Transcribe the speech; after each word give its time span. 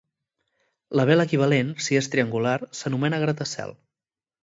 La 0.99 1.05
vela 1.09 1.27
equivalent, 1.29 1.71
si 1.89 2.01
és 2.01 2.09
triangular, 2.17 2.57
s'anomena 2.83 3.25
gratacel. 3.29 3.81